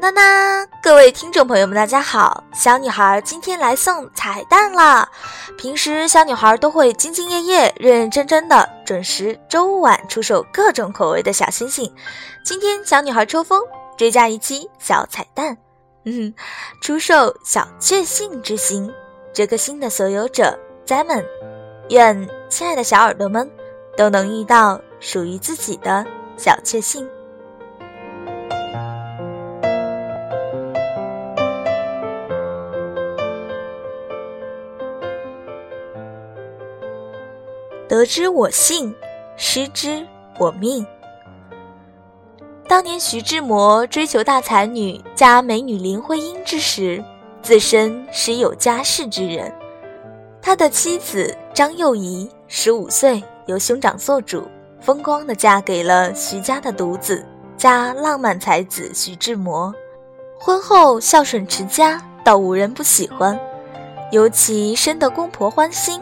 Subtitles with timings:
[0.00, 2.44] 娜娜，各位听众朋友们，大家好！
[2.54, 5.08] 小女孩今天来送彩蛋了！
[5.58, 11.92] 平时小女孩都会兢兢业业、认认真真的，准时周五晚出售各种口味的小星星。
[12.44, 13.60] 今天小女孩抽风，
[13.96, 15.58] 追加一期小彩蛋，
[16.04, 16.32] 嗯，
[16.80, 18.88] 出售小确幸之星。
[19.34, 20.56] 这颗星的所有者
[20.86, 21.24] Zaman，
[21.90, 23.50] 愿亲爱的小耳朵们
[23.96, 26.06] 都能遇到属于自己的
[26.36, 27.08] 小确幸。
[37.98, 38.94] 得之我幸，
[39.36, 40.06] 失之
[40.38, 40.86] 我命。
[42.68, 47.02] 当年徐志摩追求大才女加美女林徽因之时，
[47.42, 49.52] 自身是有家室之人。
[50.40, 54.46] 他的妻子张幼仪十五岁由兄长做主，
[54.80, 59.74] 风光的嫁给了徐家的独子加浪漫才子徐志摩。
[60.38, 63.36] 婚后孝顺持家，倒无人不喜欢，
[64.12, 66.00] 尤其深得公婆欢心。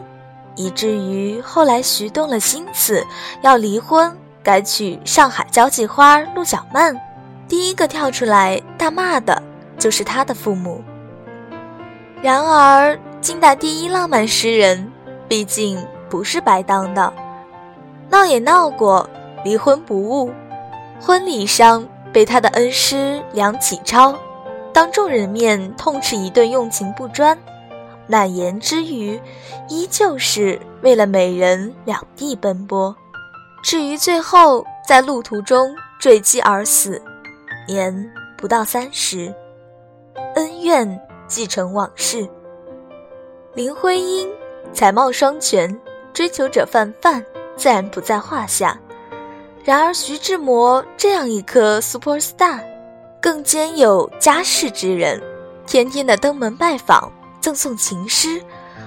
[0.57, 3.05] 以至于后来徐动了心思
[3.41, 4.11] 要离婚，
[4.43, 6.99] 改娶上海交际花陆小曼，
[7.47, 9.41] 第一个跳出来大骂的
[9.77, 10.83] 就是他的父母。
[12.21, 14.91] 然而，近代第一浪漫诗人，
[15.27, 15.77] 毕竟
[16.09, 17.13] 不是白当的，
[18.09, 19.07] 闹也闹过，
[19.43, 20.31] 离婚不误，
[20.99, 24.15] 婚礼上被他的恩师梁启超
[24.73, 27.37] 当众人面痛斥一顿用情不专。
[28.07, 29.19] 难言之余，
[29.69, 32.95] 依旧是为了美人两地奔波。
[33.61, 37.01] 至于最后在路途中坠机而死，
[37.67, 39.33] 年不到三十，
[40.35, 42.27] 恩怨继承往事。
[43.53, 44.29] 林徽因
[44.71, 45.77] 才貌双全，
[46.13, 47.25] 追求者泛泛，
[47.57, 48.79] 自然不在话下。
[49.63, 52.61] 然而徐志摩这样一颗 super star，
[53.19, 55.21] 更兼有家世之人，
[55.65, 57.11] 天天的登门拜访。
[57.47, 58.43] 赠送情诗，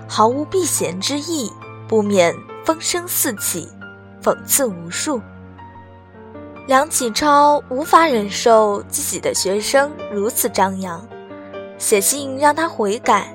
[0.07, 1.51] 毫无避嫌之意，
[1.89, 3.67] 不免风声四起，
[4.23, 5.19] 讽刺无数。
[6.67, 11.03] 梁启超无法忍受自己的学生如此张扬，
[11.79, 13.35] 写信让他悔改。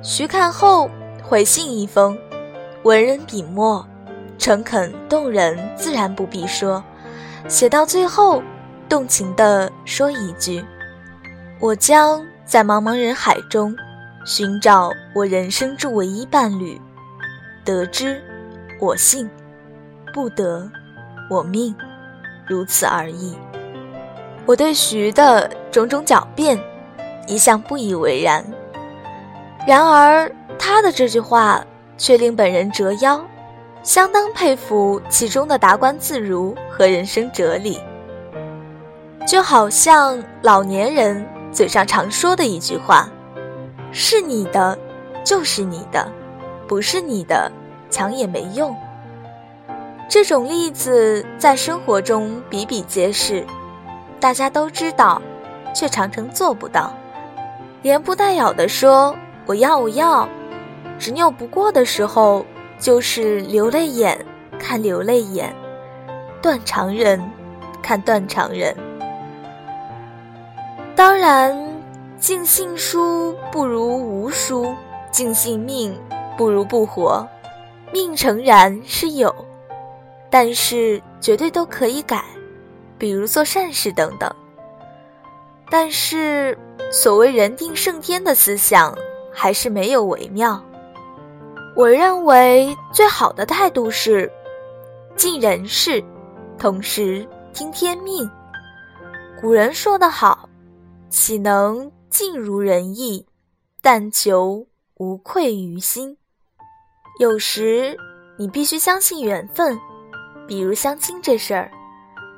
[0.00, 0.88] 徐看后
[1.22, 2.16] 回信一封，
[2.82, 3.86] 文人笔墨，
[4.38, 6.82] 诚恳动人，自然不必说。
[7.46, 8.42] 写到最后，
[8.88, 10.64] 动情地说一句
[11.60, 13.76] ：“我将在茫茫人海中。”
[14.24, 16.80] 寻找我人生之唯一伴侣，
[17.64, 18.22] 得之，
[18.78, 19.26] 我幸；
[20.12, 20.70] 不得，
[21.30, 21.74] 我命，
[22.46, 23.34] 如此而已。
[24.44, 26.58] 我对徐的种种狡辩，
[27.26, 28.44] 一向不以为然。
[29.66, 31.64] 然而他的这句话
[31.96, 33.24] 却令本人折腰，
[33.82, 37.80] 相当佩服其中的达观自如和人生哲理。
[39.26, 43.08] 就好像老年人嘴上常说的一句话。
[43.92, 44.78] 是你的，
[45.24, 46.06] 就是你的；
[46.68, 47.50] 不是你的，
[47.90, 48.74] 抢也没用。
[50.08, 53.44] 这种例子在生活中比比皆是，
[54.18, 55.20] 大家都知道，
[55.74, 56.92] 却常常做不到。
[57.82, 60.28] 连不带咬的说“我要，我要”，
[60.98, 62.44] 执拗不过的时候，
[62.78, 64.18] 就是流泪眼
[64.58, 65.54] 看流泪眼，
[66.42, 67.20] 断肠人
[67.82, 68.76] 看断肠人。
[70.94, 71.69] 当然。
[72.20, 74.74] 尽信书不如无书，
[75.10, 75.98] 尽信命
[76.36, 77.26] 不如不活。
[77.90, 79.34] 命诚然是有，
[80.28, 82.22] 但是绝对都可以改，
[82.98, 84.30] 比如做善事等等。
[85.70, 86.56] 但是
[86.92, 88.94] 所谓人定胜天的思想，
[89.32, 90.62] 还是没有为妙。
[91.74, 94.30] 我认为最好的态度是
[95.16, 96.04] 尽人事，
[96.58, 98.30] 同时听天命。
[99.40, 100.46] 古人说得好，
[101.08, 101.90] 岂能？
[102.10, 103.24] 尽如人意，
[103.80, 104.66] 但求
[104.96, 106.18] 无愧于心。
[107.20, 107.96] 有时
[108.36, 109.78] 你必须相信缘分，
[110.48, 111.70] 比如相亲这事儿，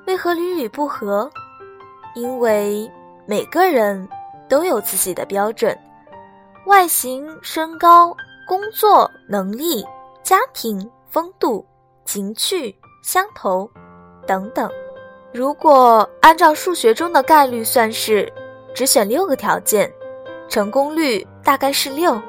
[0.06, 1.30] 为何屡屡不合？
[2.14, 2.88] 因为
[3.26, 4.06] 每个人
[4.46, 5.76] 都有自己的标准，
[6.66, 8.14] 外形、身高、
[8.46, 9.82] 工作能力、
[10.22, 11.66] 家庭、风度、
[12.04, 13.68] 情趣相投
[14.26, 14.70] 等等。
[15.32, 18.30] 如果按照数学中的概率算式。
[18.74, 19.92] 只选六个条件，
[20.48, 22.20] 成功率大概是六，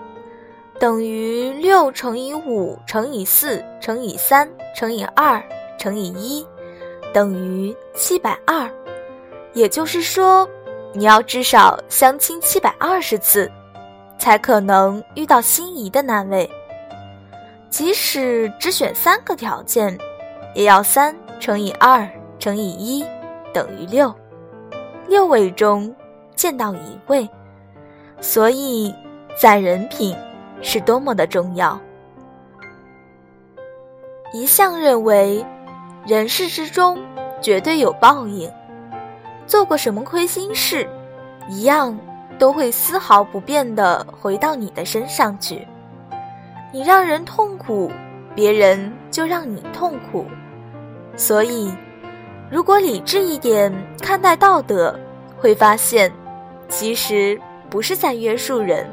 [0.79, 5.41] 等于六乘以五乘以四乘以三乘以二
[5.77, 6.45] 乘以一，
[7.13, 8.69] 等于七百二。
[9.53, 10.47] 也就是说，
[10.93, 13.49] 你要至少相亲七百二十次，
[14.17, 16.49] 才可能遇到心仪的那位。
[17.69, 19.97] 即使只选三个条件，
[20.53, 22.07] 也要三乘以二
[22.39, 23.05] 乘以一
[23.53, 24.13] 等于六。
[25.07, 25.93] 六位中
[26.35, 27.29] 见到一位，
[28.21, 28.93] 所以
[29.37, 30.15] 攒人品
[30.61, 31.79] 是多么的重要。
[34.33, 35.45] 一向认为，
[36.05, 36.99] 人世之中
[37.41, 38.51] 绝对有报应，
[39.45, 40.87] 做过什么亏心事，
[41.47, 41.97] 一样
[42.39, 45.67] 都会丝毫不变的回到你的身上去。
[46.71, 47.91] 你让人痛苦，
[48.33, 50.25] 别人就让你痛苦。
[51.15, 51.71] 所以，
[52.49, 53.71] 如果理智一点
[54.01, 54.99] 看待道德，
[55.39, 56.11] 会发现，
[56.69, 57.39] 其实
[57.69, 58.89] 不是在约束人，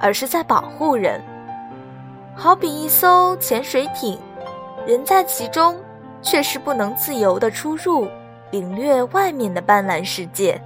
[0.00, 1.20] 而是在保护人。
[2.34, 4.18] 好比一艘潜水艇，
[4.86, 5.76] 人在其中，
[6.20, 8.06] 却是不能自由的出入，
[8.50, 10.60] 领略外面的斑斓世界。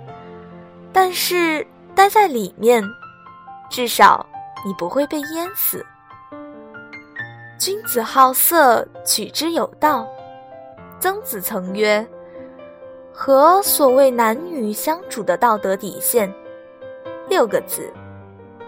[0.92, 1.64] 但是
[1.94, 2.82] 待在里面，
[3.70, 4.26] 至少
[4.66, 5.86] 你不会被淹死。
[7.56, 10.06] 君子好色，取之有道。
[10.98, 12.04] 曾子曾曰
[13.12, 16.32] ：“和所谓男女相处的道德底线，
[17.28, 17.92] 六个字：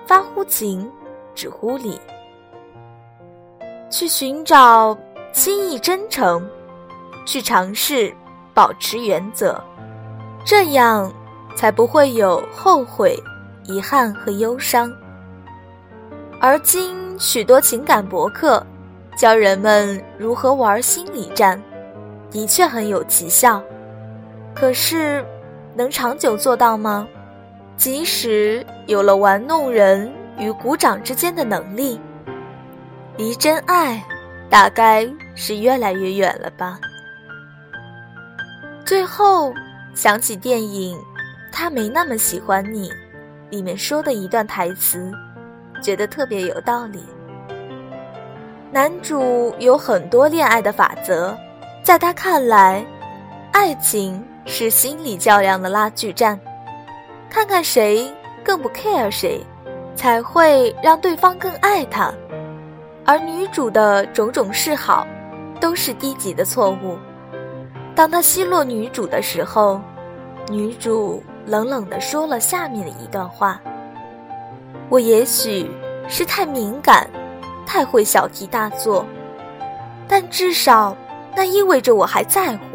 [0.07, 0.91] 发乎情，
[1.35, 2.01] 止乎礼。
[3.91, 4.97] 去寻找
[5.33, 6.47] 心意真诚，
[7.27, 8.13] 去尝试
[8.55, 9.63] 保持原则，
[10.45, 11.13] 这样
[11.57, 13.19] 才不会有后悔、
[13.65, 14.93] 遗憾和忧伤。
[16.41, 18.65] 而今许多情感博客。”
[19.15, 21.63] 教人们如何玩心理战，
[22.31, 23.63] 的确很有奇效。
[24.55, 25.25] 可是，
[25.75, 27.09] 能长久做到吗？
[27.77, 32.01] 即使有了玩弄人与鼓掌之间的能力，
[33.17, 34.01] 离真爱
[34.49, 36.79] 大概是越来越远了吧。
[38.85, 39.53] 最后
[39.95, 40.97] 想起电影
[41.51, 42.91] 《他没那么喜欢你》
[43.51, 45.11] 里面说的一段台词，
[45.83, 47.03] 觉得特别有道理。
[48.71, 51.37] 男主有很多恋爱的法则，
[51.83, 52.85] 在他看来，
[53.53, 56.39] 爱情是心理较量的拉锯战，
[57.31, 58.13] 看看谁
[58.45, 59.41] 更不 care 谁，
[59.95, 62.13] 才会让对方更爱他。
[63.05, 65.07] 而女主的种种示好，
[65.61, 66.97] 都是低级的错误。
[67.95, 69.81] 当他奚落女主的时候，
[70.49, 73.61] 女主冷冷地说了下面的一段话
[74.89, 75.71] ：“我也许
[76.09, 77.09] 是太敏感。”
[77.65, 79.07] 太会小题大做，
[80.07, 80.95] 但至少
[81.35, 82.72] 那意味着我还在乎。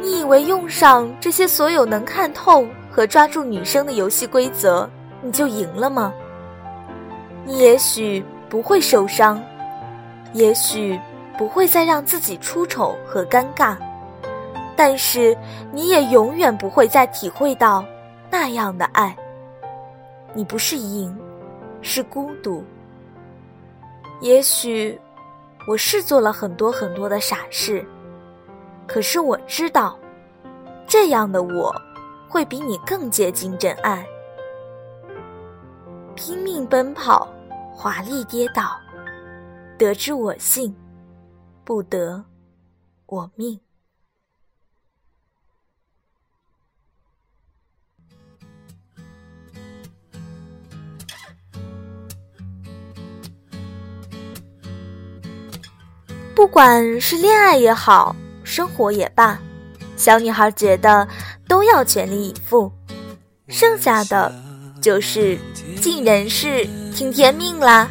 [0.00, 4.88] 你以为用上这些所有能看透和抓住女生的游戏规则，
[5.20, 6.12] 你就赢了吗？
[7.44, 9.42] 你也许不会受伤，
[10.32, 10.98] 也许
[11.36, 13.76] 不会再让自己出丑和尴尬，
[14.76, 15.36] 但是
[15.72, 17.84] 你也永远不会再体会到
[18.30, 19.16] 那样的爱。
[20.34, 21.16] 你不是赢，
[21.80, 22.62] 是孤独。
[24.20, 24.98] 也许
[25.66, 27.84] 我是做了很多很多的傻事，
[28.88, 29.96] 可是我知道，
[30.86, 31.72] 这样的我
[32.28, 34.04] 会比你更接近真爱。
[36.16, 37.28] 拼命奔跑，
[37.70, 38.76] 华丽跌倒，
[39.78, 40.74] 得之我幸，
[41.64, 42.24] 不得
[43.06, 43.60] 我命。
[56.34, 58.14] 不管是恋爱也好，
[58.48, 59.38] 生活也罢，
[59.94, 61.06] 小女孩觉得
[61.46, 62.72] 都要全力以赴，
[63.46, 64.34] 剩下的
[64.80, 65.38] 就是
[65.82, 67.90] 尽人事听天命啦。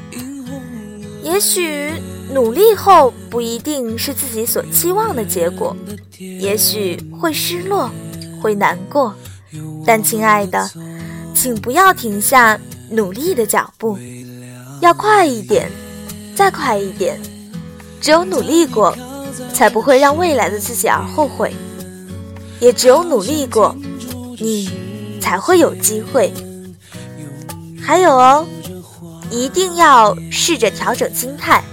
[1.22, 1.92] 也许
[2.34, 5.78] 努力后不一定是自己所期望的结果，
[6.18, 7.92] 也许会失落，
[8.42, 9.14] 会难过，
[9.86, 10.68] 但亲爱的，
[11.36, 13.96] 请不要停下努力的脚步，
[14.82, 15.70] 要快一点，
[16.36, 17.20] 再快一点。
[18.00, 18.96] 只有努力过，
[19.54, 21.50] 才不会让未来的自己而后悔；
[22.60, 23.76] 也只有努力过，
[24.40, 24.70] 你
[25.22, 26.34] 才会有机会。
[27.82, 28.46] 还有哦，
[29.30, 31.64] 一定要试着调整心态。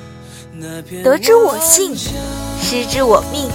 [1.03, 3.51] 得之我幸，失之我命。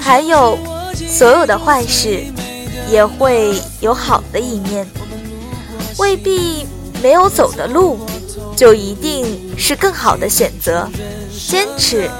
[0.00, 0.58] 还有，
[0.94, 2.24] 所有的坏事
[2.90, 4.86] 也会有好的一面，
[5.98, 6.66] 未必
[7.02, 7.98] 没有走的路。
[8.56, 9.24] 就一定
[9.56, 10.86] 是更好的选择。
[11.48, 12.10] 坚持，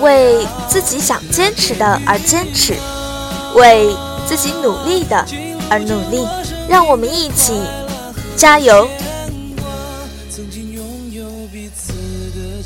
[0.00, 2.74] 为自己想坚持的而坚持，
[3.54, 3.94] 为
[4.26, 5.24] 自己努力的
[5.70, 6.26] 而努力。
[6.68, 7.60] 让我们一起
[8.36, 8.88] 加油！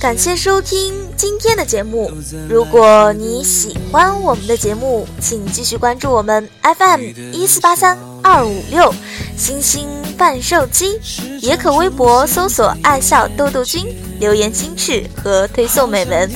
[0.01, 2.09] 感谢收听今天的节目。
[2.49, 7.01] 如果你喜欢我们的节目，请继续关注我们 FM
[7.33, 8.95] 一四八三二五六
[9.37, 11.01] 星星贩售机，
[11.41, 16.31] 也可微博搜索“爱笑豆豆君”，留言心事和推送美文，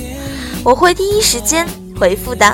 [0.64, 1.66] 我会第一时间
[1.98, 2.46] 回复的。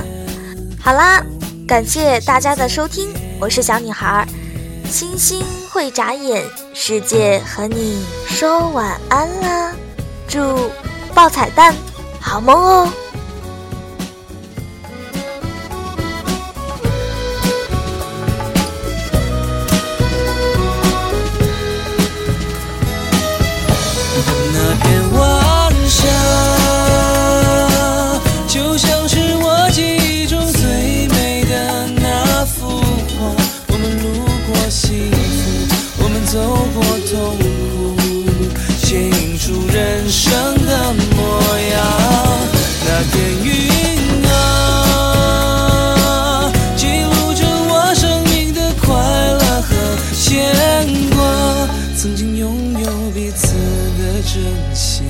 [0.80, 1.22] 好啦，
[1.66, 4.26] 感谢大家的收听，我是小女孩。
[4.90, 9.74] 星星会眨眼，世界和你说晚安啦！
[10.26, 10.40] 祝
[11.14, 11.74] 爆彩蛋，
[12.18, 12.88] 好梦哦！
[37.10, 37.96] 痛苦
[38.82, 40.30] 牵引出人生
[40.66, 41.80] 的模样
[42.84, 43.48] 那片云
[44.30, 44.30] 啊
[46.76, 49.70] 记录着我生命的快乐和
[50.12, 50.54] 牵
[51.16, 51.18] 挂
[51.96, 54.34] 曾经拥有彼此的真
[54.74, 55.06] 心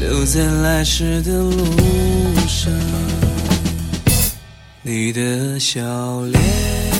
[0.00, 1.52] 留在来时的路
[2.46, 2.72] 上
[4.82, 5.82] 你的笑
[6.22, 6.97] 脸。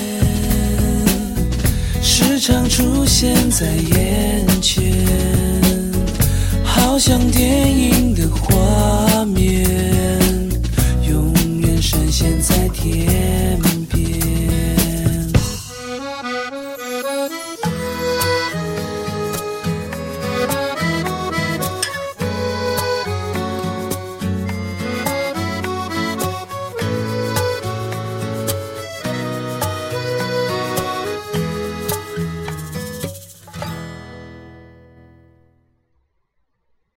[2.41, 4.95] 时常出现在眼前，
[6.63, 9.78] 好像电影的画面。